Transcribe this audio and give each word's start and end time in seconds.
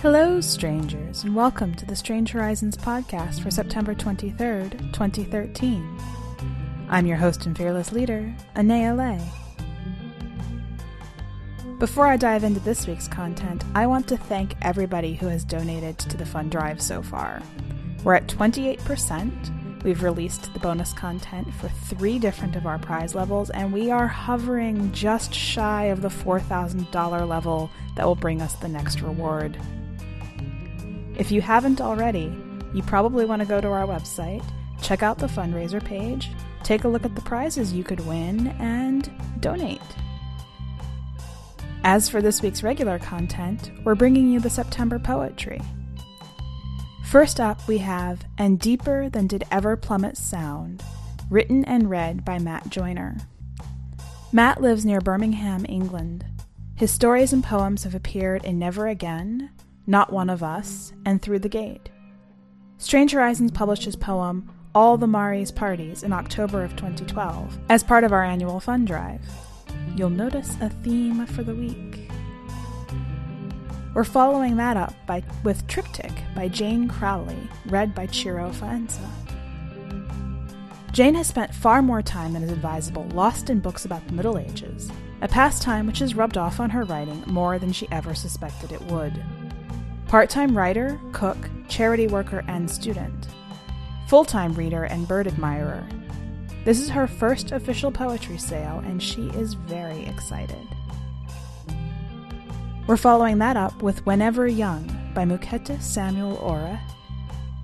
Hello, 0.00 0.40
strangers, 0.40 1.24
and 1.24 1.36
welcome 1.36 1.74
to 1.74 1.84
the 1.84 1.94
Strange 1.94 2.30
Horizons 2.30 2.78
podcast 2.78 3.42
for 3.42 3.50
September 3.50 3.94
23rd, 3.94 4.94
2013. 4.94 5.98
I'm 6.88 7.04
your 7.04 7.18
host 7.18 7.44
and 7.44 7.54
fearless 7.54 7.92
leader, 7.92 8.34
Anaea 8.56 8.96
Lay. 8.96 9.20
Before 11.78 12.06
I 12.06 12.16
dive 12.16 12.44
into 12.44 12.60
this 12.60 12.86
week's 12.86 13.08
content, 13.08 13.62
I 13.74 13.86
want 13.86 14.08
to 14.08 14.16
thank 14.16 14.54
everybody 14.62 15.16
who 15.16 15.26
has 15.26 15.44
donated 15.44 15.98
to 15.98 16.16
the 16.16 16.24
fund 16.24 16.50
drive 16.50 16.80
so 16.80 17.02
far. 17.02 17.42
We're 18.04 18.14
at 18.14 18.26
28%. 18.26 19.59
We've 19.82 20.02
released 20.02 20.52
the 20.52 20.60
bonus 20.60 20.92
content 20.92 21.52
for 21.54 21.68
three 21.68 22.18
different 22.18 22.54
of 22.54 22.66
our 22.66 22.78
prize 22.78 23.14
levels, 23.14 23.48
and 23.50 23.72
we 23.72 23.90
are 23.90 24.06
hovering 24.06 24.92
just 24.92 25.32
shy 25.32 25.84
of 25.84 26.02
the 26.02 26.08
$4,000 26.08 27.28
level 27.28 27.70
that 27.96 28.06
will 28.06 28.14
bring 28.14 28.42
us 28.42 28.54
the 28.56 28.68
next 28.68 29.00
reward. 29.00 29.58
If 31.16 31.32
you 31.32 31.40
haven't 31.40 31.80
already, 31.80 32.36
you 32.74 32.82
probably 32.82 33.24
want 33.24 33.40
to 33.40 33.48
go 33.48 33.60
to 33.60 33.68
our 33.68 33.86
website, 33.86 34.44
check 34.82 35.02
out 35.02 35.18
the 35.18 35.26
fundraiser 35.26 35.82
page, 35.82 36.30
take 36.62 36.84
a 36.84 36.88
look 36.88 37.06
at 37.06 37.14
the 37.14 37.22
prizes 37.22 37.72
you 37.72 37.82
could 37.82 38.00
win, 38.00 38.48
and 38.58 39.10
donate. 39.40 39.80
As 41.84 42.10
for 42.10 42.20
this 42.20 42.42
week's 42.42 42.62
regular 42.62 42.98
content, 42.98 43.70
we're 43.84 43.94
bringing 43.94 44.28
you 44.28 44.40
the 44.40 44.50
September 44.50 44.98
poetry. 44.98 45.62
First 47.10 47.40
up, 47.40 47.66
we 47.66 47.78
have 47.78 48.24
And 48.38 48.60
Deeper 48.60 49.08
Than 49.08 49.26
Did 49.26 49.42
Ever 49.50 49.76
Plummet 49.76 50.16
Sound, 50.16 50.84
written 51.28 51.64
and 51.64 51.90
read 51.90 52.24
by 52.24 52.38
Mat 52.38 52.70
Joiner. 52.70 53.16
Mat 54.30 54.62
lives 54.62 54.86
near 54.86 55.00
Birmingham, 55.00 55.66
England. 55.68 56.24
His 56.76 56.92
stories 56.92 57.32
and 57.32 57.42
poems 57.42 57.82
have 57.82 57.96
appeared 57.96 58.44
in 58.44 58.60
Never 58.60 58.86
Again, 58.86 59.50
Not 59.88 60.12
One 60.12 60.30
of 60.30 60.44
Us, 60.44 60.92
and 61.04 61.20
Through 61.20 61.40
the 61.40 61.48
Gate. 61.48 61.90
Strange 62.78 63.10
Horizons 63.10 63.50
published 63.50 63.86
his 63.86 63.96
poem 63.96 64.48
All 64.72 64.96
the 64.96 65.08
Mari's 65.08 65.50
Parties 65.50 66.04
in 66.04 66.12
October 66.12 66.62
of 66.62 66.76
2012 66.76 67.58
as 67.68 67.82
part 67.82 68.04
of 68.04 68.12
our 68.12 68.22
annual 68.22 68.60
fund 68.60 68.86
drive. 68.86 69.22
You'll 69.96 70.10
notice 70.10 70.56
a 70.60 70.68
theme 70.68 71.26
for 71.26 71.42
the 71.42 71.56
week. 71.56 72.08
We're 73.92 74.04
following 74.04 74.56
that 74.56 74.76
up 74.76 74.94
by, 75.04 75.24
with 75.42 75.66
Triptych 75.66 76.12
by 76.32 76.46
Jane 76.46 76.86
Crowley, 76.86 77.48
read 77.66 77.92
by 77.92 78.06
Ciro 78.06 78.50
Faienza. 78.50 79.04
Jane 80.92 81.16
has 81.16 81.26
spent 81.26 81.52
far 81.52 81.82
more 81.82 82.00
time 82.00 82.34
than 82.34 82.44
is 82.44 82.52
advisable 82.52 83.04
lost 83.08 83.50
in 83.50 83.58
books 83.58 83.84
about 83.84 84.06
the 84.06 84.12
Middle 84.12 84.38
Ages, 84.38 84.92
a 85.22 85.28
pastime 85.28 85.88
which 85.88 85.98
has 85.98 86.14
rubbed 86.14 86.38
off 86.38 86.60
on 86.60 86.70
her 86.70 86.84
writing 86.84 87.24
more 87.26 87.58
than 87.58 87.72
she 87.72 87.88
ever 87.90 88.14
suspected 88.14 88.70
it 88.70 88.80
would. 88.82 89.20
Part 90.06 90.30
time 90.30 90.56
writer, 90.56 91.00
cook, 91.10 91.36
charity 91.68 92.06
worker, 92.06 92.44
and 92.46 92.70
student. 92.70 93.26
Full 94.06 94.24
time 94.24 94.52
reader 94.54 94.84
and 94.84 95.08
bird 95.08 95.26
admirer. 95.26 95.84
This 96.64 96.80
is 96.80 96.90
her 96.90 97.08
first 97.08 97.50
official 97.50 97.90
poetry 97.90 98.38
sale, 98.38 98.82
and 98.84 99.02
she 99.02 99.30
is 99.30 99.54
very 99.54 100.06
excited. 100.06 100.68
We're 102.90 102.96
following 102.96 103.38
that 103.38 103.56
up 103.56 103.84
with 103.84 104.04
When 104.04 104.20
Ever 104.20 104.48
Young 104.48 104.84
by 105.14 105.24
Mukete 105.24 105.80
Samuel 105.80 106.36
Oreh, 106.38 106.80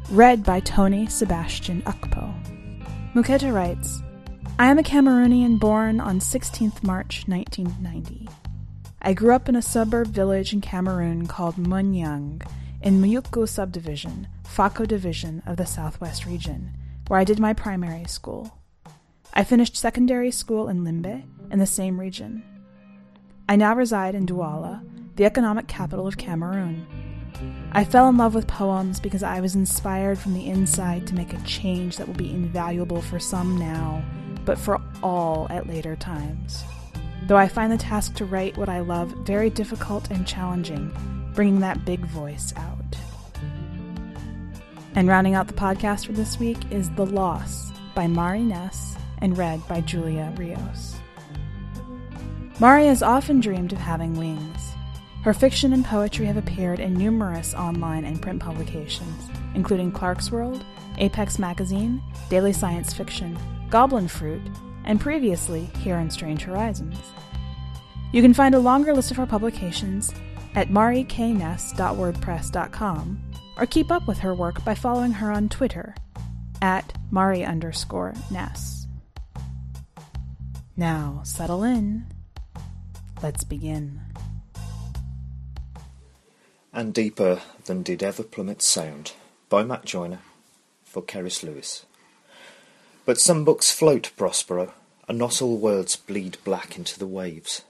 read 0.09 0.45
by 0.45 0.61
Tony 0.61 1.09
Sebastian 1.09 1.83
Ukpo. 1.83 2.33
Mukete 3.13 3.53
writes 3.53 4.01
I 4.61 4.71
am 4.71 4.79
a 4.79 4.85
Cameroonian 4.85 5.59
born 5.59 5.99
on 5.99 6.21
16th 6.21 6.85
March 6.85 7.25
1990. 7.27 8.29
I 9.03 9.15
grew 9.15 9.35
up 9.35 9.49
in 9.49 9.57
a 9.57 9.63
suburb 9.63 10.07
village 10.07 10.53
in 10.53 10.61
Cameroon 10.61 11.27
called 11.27 11.57
Munyang 11.57 12.49
in 12.81 13.03
Muyuka 13.03 13.49
subdivision, 13.49 14.29
Fako 14.45 14.87
division 14.87 15.43
of 15.45 15.57
the 15.57 15.67
Southwest 15.67 16.25
region, 16.25 16.71
where 17.09 17.19
I 17.19 17.25
did 17.25 17.41
my 17.41 17.53
primary 17.53 18.05
school. 18.05 18.61
I 19.35 19.43
finished 19.43 19.77
secondary 19.77 20.31
school 20.31 20.69
in 20.69 20.85
Limbe 20.85 21.25
in 21.51 21.59
the 21.59 21.67
same 21.67 21.99
region. 21.99 22.45
I 23.49 23.57
now 23.57 23.75
reside 23.75 24.15
in 24.15 24.25
Douala, 24.25 24.85
the 25.17 25.25
economic 25.25 25.67
capital 25.67 26.07
of 26.07 26.19
Cameroon. 26.19 26.87
I 27.73 27.85
fell 27.85 28.09
in 28.09 28.17
love 28.17 28.35
with 28.35 28.47
poems 28.47 29.01
because 29.01 29.23
I 29.23 29.41
was 29.41 29.55
inspired 29.55 30.19
from 30.19 30.35
the 30.35 30.47
inside 30.47 31.07
to 31.07 31.15
make 31.15 31.33
a 31.33 31.43
change 31.43 31.97
that 31.97 32.07
will 32.07 32.15
be 32.15 32.31
invaluable 32.31 33.03
for 33.03 33.19
some 33.19 33.59
now, 33.59 34.05
but 34.45 34.59
for 34.59 34.81
all 35.03 35.47
at 35.51 35.67
later 35.67 35.97
times. 35.97 36.65
Though 37.27 37.37
I 37.37 37.49
find 37.49 37.73
the 37.73 37.79
task 37.79 38.15
to 38.17 38.25
write 38.25 38.57
what 38.57 38.69
I 38.69 38.81
love 38.81 39.11
very 39.27 39.51
difficult 39.51 40.11
and 40.11 40.27
challenging, 40.27 40.93
bringing 41.35 41.61
that 41.61 41.85
big 41.85 42.01
voice 42.01 42.53
out. 42.57 42.77
And 44.95 45.09
rounding 45.09 45.35
out 45.35 45.49
the 45.49 45.55
podcast 45.55 46.07
for 46.07 46.13
this 46.13 46.39
week 46.39 46.59
is 46.71 46.91
The 46.91 47.05
Loss 47.05 47.73
by 47.95 48.07
Mari 48.07 48.43
Ness 48.43 48.97
and 49.19 49.37
read 49.37 49.67
by 49.67 49.81
Julia 49.81 50.33
Rios. 50.37 50.97
Mari 52.61 52.87
has 52.87 53.03
often 53.03 53.41
dreamed 53.41 53.73
of 53.73 53.79
having 53.79 54.15
wings. 54.15 54.76
Her 55.27 55.35
fiction 55.35 55.73
and 55.73 55.85
poetry 55.85 56.25
have 56.27 56.37
appeared 56.37 56.79
in 56.79 56.95
numerous 56.95 57.53
online 57.53 58.05
and 58.05 58.23
print 58.23 58.41
publications, 58.41 59.29
including 59.57 59.91
Clarkesworld, 59.91 60.63
Apex 60.99 61.41
Magazine, 61.41 62.01
Daily 62.31 62.53
Science 62.53 62.95
Fiction, 62.95 63.37
Goblin 63.69 64.07
Fruit, 64.07 64.41
and 64.85 65.01
previously 65.01 65.65
here 65.81 65.99
in 65.99 66.11
Strange 66.11 66.45
Horizons. 66.45 66.97
You 68.13 68.23
can 68.23 68.35
find 68.35 68.55
a 68.55 68.61
longer 68.61 68.95
list 68.95 69.11
of 69.11 69.17
her 69.17 69.27
publications 69.27 70.15
at 70.55 70.69
marikness.wordpress.com 70.69 73.23
or 73.57 73.67
keep 73.67 73.91
up 73.91 74.07
with 74.07 74.19
her 74.19 74.33
work 74.33 74.65
by 74.65 74.77
following 74.77 75.11
her 75.11 75.33
on 75.33 75.49
Twitter 75.49 75.97
at 76.63 76.97
Mari 77.11 77.45
underscore 77.45 78.15
Ness. 78.31 78.87
Now, 80.77 81.23
settle 81.25 81.65
in. 81.65 82.07
Let's 83.25 83.43
begin. 83.43 84.03
And 86.77 86.93
Deeper 86.93 87.41
Than 87.65 87.83
Did 87.83 88.03
Ever 88.03 88.23
plummet 88.23 88.63
Sound 88.63 89.13
by 89.49 89.65
Mat 89.65 89.87
Joiner 89.87 90.19
for 90.85 91.03
Keris 91.03 91.43
Lewis. 91.43 91.87
But 93.07 93.19
some 93.19 93.47
books 93.47 93.73
float, 93.73 94.11
Prospero, 94.15 94.75
and 95.09 95.17
not 95.17 95.41
all 95.41 95.57
words 95.57 95.97
bleed 95.97 96.37
black 96.45 96.77
into 96.77 96.99
the 96.99 97.07
waves. 97.07 97.63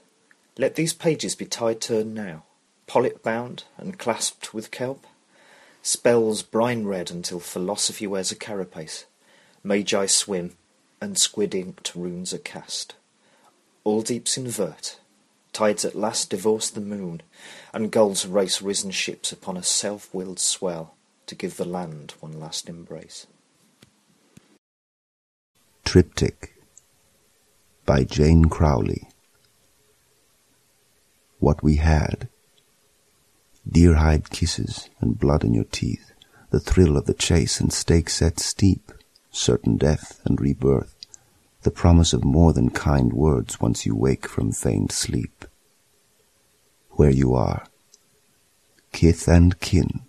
Let 0.57 0.75
these 0.75 0.91
pages 0.91 1.35
be 1.35 1.45
tide 1.45 1.79
turned 1.79 2.15
now, 2.15 2.43
pollet 2.85 3.23
bound 3.23 3.63
and 3.77 3.97
clasped 3.97 4.53
with 4.53 4.71
kelp. 4.71 5.07
Spells 5.81 6.43
brine 6.43 6.83
red 6.83 7.09
until 7.09 7.39
philosophy 7.39 8.07
wears 8.07 8.33
a 8.33 8.35
carapace, 8.35 9.05
magi 9.63 10.05
swim, 10.07 10.57
and 10.99 11.17
squid 11.17 11.55
inked 11.55 11.95
runes 11.95 12.33
are 12.33 12.39
cast. 12.39 12.95
All 13.85 14.01
deeps 14.01 14.35
invert, 14.35 14.99
Tides 15.57 15.83
at 15.83 15.95
last 15.95 16.29
divorce 16.29 16.69
the 16.69 16.79
moon, 16.79 17.23
and 17.73 17.89
gulls 17.89 18.27
race 18.27 18.61
risen 18.61 18.91
ships 18.91 19.31
upon 19.31 19.57
a 19.57 19.63
self-willed 19.63 20.37
swell 20.39 20.93
to 21.25 21.33
give 21.33 21.57
the 21.57 21.65
land 21.65 22.13
one 22.19 22.39
last 22.39 22.69
embrace. 22.69 23.25
Triptych 25.83 26.53
by 27.87 28.03
Jane 28.03 28.45
Crowley. 28.45 29.09
What 31.39 31.63
we 31.63 31.77
had. 31.77 32.29
Deer-hide 33.67 34.29
kisses 34.29 34.91
and 35.01 35.19
blood 35.19 35.43
in 35.43 35.55
your 35.55 35.63
teeth, 35.71 36.11
the 36.51 36.59
thrill 36.59 36.95
of 36.95 37.07
the 37.07 37.15
chase 37.15 37.59
and 37.59 37.73
stake 37.73 38.11
set 38.11 38.39
steep, 38.39 38.91
certain 39.31 39.75
death 39.75 40.21
and 40.23 40.39
rebirth, 40.39 40.93
the 41.63 41.71
promise 41.71 42.13
of 42.13 42.23
more 42.23 42.53
than 42.53 42.69
kind 42.69 43.11
words 43.11 43.59
once 43.59 43.87
you 43.87 43.95
wake 43.95 44.27
from 44.27 44.51
feigned 44.51 44.91
sleep. 44.91 45.45
Where 46.97 47.09
you 47.09 47.33
are. 47.33 47.65
Kith 48.91 49.27
and 49.29 49.57
kin. 49.61 50.01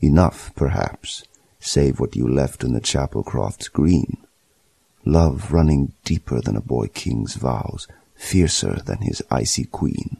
Enough, 0.00 0.54
perhaps, 0.56 1.24
save 1.60 2.00
what 2.00 2.16
you 2.16 2.26
left 2.26 2.64
in 2.64 2.72
the 2.72 2.80
chapel 2.80 3.22
crofts 3.22 3.68
green. 3.68 4.16
Love 5.04 5.52
running 5.52 5.92
deeper 6.04 6.40
than 6.40 6.56
a 6.56 6.60
boy 6.62 6.86
king's 6.86 7.34
vows, 7.34 7.86
fiercer 8.14 8.80
than 8.86 9.02
his 9.02 9.22
icy 9.30 9.64
queen. 9.64 10.16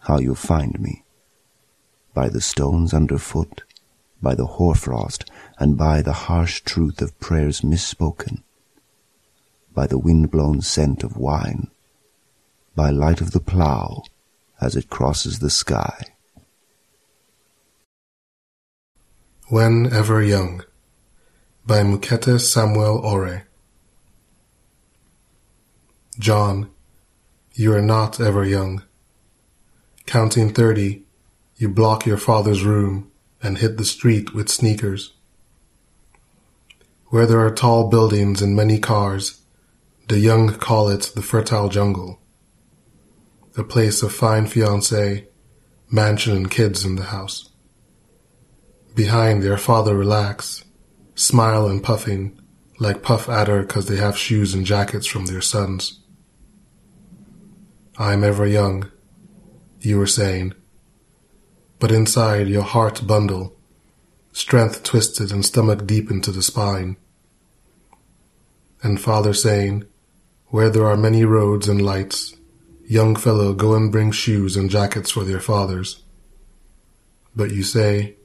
How 0.00 0.20
you'll 0.20 0.36
find 0.36 0.78
me. 0.78 1.02
By 2.14 2.28
the 2.28 2.40
stones 2.40 2.94
underfoot, 2.94 3.62
by 4.22 4.36
the 4.36 4.46
hoarfrost, 4.46 5.28
and 5.58 5.76
by 5.76 6.00
the 6.00 6.12
harsh 6.28 6.60
truth 6.60 7.02
of 7.02 7.18
prayers 7.18 7.62
misspoken 7.62 8.42
by 9.76 9.86
the 9.86 9.98
wind-blown 9.98 10.62
scent 10.62 11.04
of 11.04 11.18
wine, 11.18 11.68
by 12.74 12.88
light 12.88 13.20
of 13.20 13.32
the 13.32 13.40
plough 13.40 14.02
as 14.60 14.76
it 14.76 14.90
crosses 14.90 15.38
the 15.38 15.50
sky. 15.50 16.04
When 19.48 19.92
Ever 19.92 20.22
Young 20.22 20.64
by 21.66 21.82
Mukete 21.82 22.40
Samuel 22.40 23.00
Oreh 23.02 23.42
John, 26.18 26.70
you 27.52 27.74
are 27.74 27.82
not 27.82 28.20
ever 28.20 28.44
young. 28.44 28.82
Counting 30.06 30.52
thirty, 30.52 31.02
you 31.56 31.68
block 31.68 32.06
your 32.06 32.16
father's 32.16 32.64
room 32.64 33.10
and 33.42 33.58
hit 33.58 33.76
the 33.76 33.84
street 33.84 34.34
with 34.34 34.48
sneakers. 34.48 35.12
Where 37.08 37.26
there 37.26 37.44
are 37.44 37.54
tall 37.54 37.88
buildings 37.88 38.40
and 38.40 38.56
many 38.56 38.78
cars, 38.78 39.42
the 40.08 40.18
young 40.18 40.54
call 40.54 40.88
it 40.88 41.12
the 41.14 41.22
fertile 41.22 41.68
jungle. 41.68 42.18
A 43.56 43.64
place 43.64 44.02
of 44.02 44.12
fine 44.12 44.46
fiancé, 44.46 45.28
mansion 45.90 46.36
and 46.36 46.50
kids 46.50 46.84
in 46.84 46.96
the 46.96 47.04
house. 47.04 47.50
Behind 48.94 49.42
their 49.42 49.56
father 49.56 49.96
relax, 49.96 50.64
smile 51.14 51.66
and 51.66 51.82
puffing, 51.82 52.38
like 52.78 53.02
Puff 53.02 53.30
Adder 53.30 53.64
cause 53.64 53.86
they 53.86 53.96
have 53.96 54.18
shoes 54.18 54.52
and 54.52 54.66
jackets 54.66 55.06
from 55.06 55.24
their 55.24 55.40
sons. 55.40 56.00
I 57.98 58.12
am 58.12 58.24
ever 58.24 58.46
young, 58.46 58.90
you 59.80 59.96
were 59.98 60.06
saying, 60.06 60.52
but 61.78 61.90
inside 61.90 62.48
your 62.48 62.62
heart 62.62 63.06
bundle, 63.06 63.56
strength 64.32 64.82
twisted 64.82 65.32
and 65.32 65.44
stomach 65.44 65.86
deep 65.86 66.10
into 66.10 66.30
the 66.30 66.42
spine. 66.42 66.98
And 68.82 69.00
father 69.00 69.32
saying, 69.32 69.86
where 70.48 70.68
there 70.68 70.86
are 70.86 70.96
many 70.96 71.24
roads 71.24 71.68
and 71.68 71.80
lights, 71.80 72.35
young 72.88 73.16
fellow 73.16 73.52
go 73.52 73.74
and 73.74 73.90
bring 73.90 74.12
shoes 74.12 74.56
and 74.56 74.70
jackets 74.70 75.10
for 75.10 75.24
their 75.24 75.40
fathers. 75.40 76.02
But 77.34 77.50
you 77.50 77.62
say, 77.62 78.16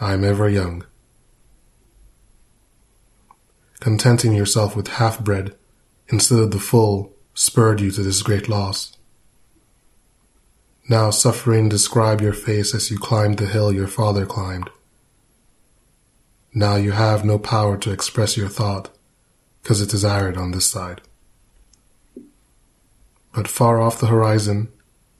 I 0.00 0.14
am 0.14 0.24
ever 0.24 0.48
young. 0.48 0.86
Contenting 3.80 4.32
yourself 4.32 4.76
with 4.76 4.88
half 4.88 5.20
bread 5.20 5.56
instead 6.08 6.38
of 6.38 6.52
the 6.52 6.60
full 6.60 7.12
spurred 7.34 7.80
you 7.80 7.90
to 7.90 8.02
this 8.02 8.22
great 8.22 8.48
loss. 8.48 8.96
Now 10.88 11.10
suffering 11.10 11.68
describe 11.68 12.20
your 12.20 12.32
face 12.32 12.74
as 12.74 12.90
you 12.90 12.98
climbed 12.98 13.38
the 13.38 13.46
hill 13.46 13.72
your 13.72 13.86
father 13.86 14.24
climbed. 14.24 14.70
Now 16.54 16.76
you 16.76 16.92
have 16.92 17.24
no 17.24 17.38
power 17.38 17.76
to 17.76 17.92
express 17.92 18.36
your 18.36 18.48
thought, 18.48 18.90
because 19.62 19.82
it 19.82 19.92
is 19.92 20.04
arid 20.04 20.36
on 20.36 20.52
this 20.52 20.66
side. 20.66 21.02
But 23.32 23.48
far 23.48 23.80
off 23.80 24.00
the 24.00 24.06
horizon, 24.06 24.68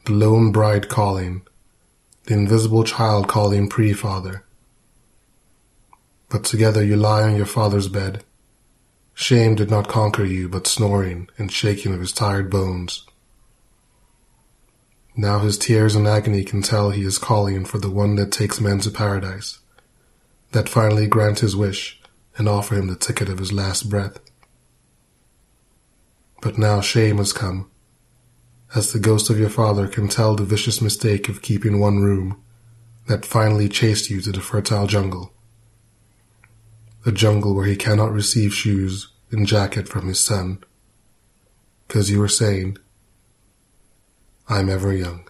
the 0.04 0.12
lone 0.12 0.52
bride 0.52 0.88
calling, 0.88 1.42
the 2.24 2.34
invisible 2.34 2.84
child 2.84 3.28
calling 3.28 3.68
pre-father. 3.68 4.44
But 6.28 6.44
together 6.44 6.84
you 6.84 6.96
lie 6.96 7.22
on 7.22 7.36
your 7.36 7.46
father's 7.46 7.88
bed. 7.88 8.24
Shame 9.14 9.54
did 9.54 9.70
not 9.70 9.88
conquer 9.88 10.24
you, 10.24 10.48
but 10.48 10.66
snoring 10.66 11.28
and 11.38 11.50
shaking 11.50 11.92
of 11.92 12.00
his 12.00 12.12
tired 12.12 12.50
bones. 12.50 13.04
Now 15.16 15.40
his 15.40 15.58
tears 15.58 15.96
and 15.96 16.06
agony 16.06 16.44
can 16.44 16.62
tell 16.62 16.90
he 16.90 17.02
is 17.02 17.18
calling 17.18 17.64
for 17.64 17.78
the 17.78 17.90
one 17.90 18.14
that 18.14 18.30
takes 18.30 18.60
men 18.60 18.78
to 18.80 18.90
paradise, 18.90 19.58
that 20.52 20.68
finally 20.68 21.08
grant 21.08 21.40
his 21.40 21.56
wish 21.56 22.00
and 22.36 22.48
offer 22.48 22.76
him 22.76 22.86
the 22.86 22.94
ticket 22.94 23.28
of 23.28 23.38
his 23.38 23.52
last 23.52 23.90
breath. 23.90 24.20
But 26.40 26.56
now 26.56 26.80
shame 26.80 27.16
has 27.16 27.32
come, 27.32 27.68
as 28.74 28.92
the 28.92 28.98
ghost 28.98 29.30
of 29.30 29.38
your 29.38 29.48
father 29.48 29.86
can 29.86 30.08
tell 30.08 30.34
the 30.34 30.44
vicious 30.44 30.80
mistake 30.80 31.28
of 31.28 31.42
keeping 31.42 31.80
one 31.80 32.00
room 32.00 32.42
that 33.06 33.24
finally 33.24 33.68
chased 33.68 34.10
you 34.10 34.20
to 34.20 34.30
the 34.30 34.40
fertile 34.40 34.86
jungle. 34.86 35.32
A 37.06 37.12
jungle 37.12 37.54
where 37.54 37.64
he 37.64 37.76
cannot 37.76 38.12
receive 38.12 38.52
shoes 38.52 39.08
and 39.30 39.46
jacket 39.46 39.88
from 39.88 40.08
his 40.08 40.22
son, 40.22 40.62
because 41.86 42.10
you 42.10 42.18
were 42.18 42.28
saying, 42.28 42.76
I'm 44.48 44.68
ever 44.68 44.92
young. 44.92 45.28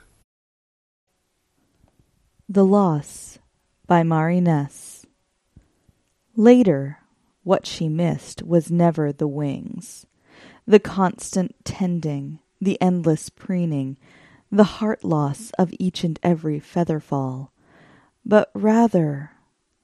The 2.48 2.64
Loss 2.64 3.38
by 3.86 4.02
Mari 4.02 4.40
Ness. 4.40 5.06
Later, 6.34 6.98
what 7.42 7.66
she 7.66 7.88
missed 7.88 8.42
was 8.42 8.70
never 8.70 9.12
the 9.12 9.28
wings, 9.28 10.06
the 10.66 10.78
constant 10.78 11.54
tending, 11.64 12.40
the 12.60 12.80
endless 12.80 13.28
preening, 13.28 13.96
the 14.50 14.64
heart 14.64 15.04
loss 15.04 15.50
of 15.58 15.74
each 15.78 16.04
and 16.04 16.18
every 16.22 16.58
feather 16.58 17.00
fall, 17.00 17.52
but 18.24 18.50
rather 18.54 19.32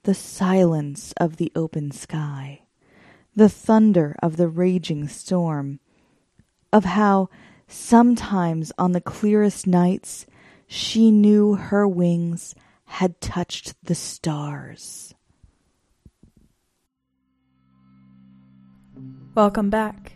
the 0.05 0.15
silence 0.15 1.13
of 1.17 1.37
the 1.37 1.53
open 1.55 1.91
sky, 1.91 2.63
the 3.35 3.49
thunder 3.49 4.17
of 4.23 4.37
the 4.37 4.49
raging 4.49 5.09
storm, 5.09 5.81
of 6.73 6.85
how 6.85 7.29
Sometimes 7.67 8.73
on 8.79 8.93
the 8.93 9.01
clearest 9.01 9.67
nights, 9.67 10.27
she 10.67 11.11
knew 11.11 11.55
her 11.55 11.89
wings 11.89 12.55
had 12.85 13.21
touched 13.21 13.75
the 13.83 13.95
stars. 13.95 15.15
Welcome 19.35 19.71
back. 19.71 20.14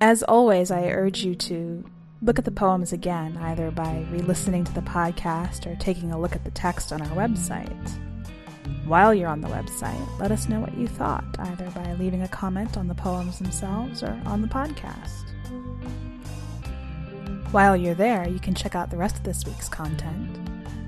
As 0.00 0.22
always, 0.22 0.70
I 0.70 0.88
urge 0.88 1.24
you 1.24 1.34
to 1.34 1.82
look 2.20 2.38
at 2.38 2.44
the 2.44 2.50
poems 2.50 2.92
again, 2.92 3.38
either 3.38 3.70
by 3.70 4.06
re 4.10 4.18
listening 4.18 4.62
to 4.64 4.74
the 4.74 4.82
podcast 4.82 5.66
or 5.66 5.74
taking 5.76 6.12
a 6.12 6.20
look 6.20 6.36
at 6.36 6.44
the 6.44 6.50
text 6.50 6.92
on 6.92 7.00
our 7.00 7.16
website. 7.16 7.90
While 8.84 9.14
you're 9.14 9.28
on 9.28 9.40
the 9.40 9.48
website, 9.48 10.20
let 10.20 10.30
us 10.30 10.48
know 10.48 10.60
what 10.60 10.76
you 10.76 10.86
thought, 10.86 11.24
either 11.38 11.70
by 11.70 11.94
leaving 11.94 12.22
a 12.22 12.28
comment 12.28 12.76
on 12.76 12.88
the 12.88 12.94
poems 12.94 13.38
themselves 13.38 14.02
or 14.02 14.20
on 14.26 14.42
the 14.42 14.48
podcast. 14.48 15.24
While 17.50 17.76
you're 17.76 17.94
there, 17.94 18.28
you 18.28 18.38
can 18.38 18.54
check 18.54 18.74
out 18.74 18.90
the 18.90 18.98
rest 18.98 19.16
of 19.16 19.22
this 19.22 19.46
week's 19.46 19.68
content. 19.68 20.38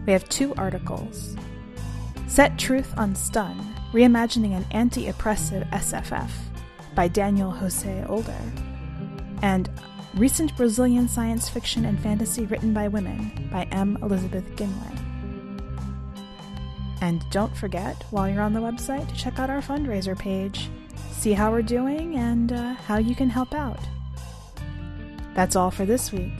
We 0.06 0.12
have 0.12 0.28
two 0.28 0.54
articles 0.56 1.34
Set 2.26 2.58
Truth 2.58 2.92
on 2.98 3.14
Stun 3.14 3.74
Reimagining 3.92 4.54
an 4.54 4.66
Anti 4.70 5.08
Oppressive 5.08 5.66
SFF 5.68 6.30
by 6.94 7.08
Daniel 7.08 7.50
Jose 7.50 8.04
Older, 8.06 8.36
and 9.42 9.68
Recent 10.14 10.56
Brazilian 10.56 11.08
Science 11.08 11.48
Fiction 11.48 11.84
and 11.84 12.00
Fantasy 12.00 12.46
Written 12.46 12.72
by 12.72 12.88
Women 12.88 13.48
by 13.52 13.64
M. 13.64 13.98
Elizabeth 14.02 14.44
Ginway. 14.56 14.98
And 17.00 17.22
don't 17.30 17.56
forget, 17.56 18.04
while 18.10 18.28
you're 18.28 18.42
on 18.42 18.54
the 18.54 18.60
website, 18.60 19.08
to 19.08 19.14
check 19.14 19.38
out 19.38 19.50
our 19.50 19.60
fundraiser 19.60 20.18
page, 20.18 20.68
see 21.12 21.32
how 21.32 21.52
we're 21.52 21.62
doing, 21.62 22.16
and 22.16 22.52
uh, 22.52 22.74
how 22.74 22.98
you 22.98 23.14
can 23.14 23.30
help 23.30 23.54
out. 23.54 23.80
That's 25.34 25.54
all 25.54 25.70
for 25.70 25.84
this 25.84 26.10
week. 26.10 26.32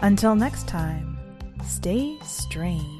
Until 0.00 0.34
next 0.34 0.66
time, 0.66 1.18
stay 1.62 2.16
strange. 2.24 2.99